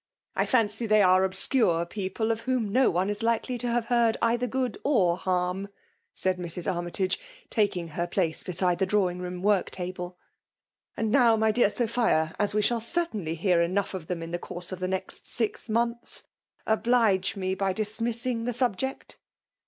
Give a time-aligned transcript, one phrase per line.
[0.21, 3.85] '* I fancy they are obscure people, of whom no one is likely to have
[3.85, 5.67] heard either good mr harm/*
[6.15, 6.65] said Mrs.
[6.73, 7.19] Armytage»
[7.51, 10.17] taking her place beside the drawing room work table."
[10.97, 14.39] And now, my dear Sophia, as we shall certainly hear enough of them in the
[14.39, 16.23] course of the next six months,
[16.65, 19.19] oblige me by dismissing the subject.'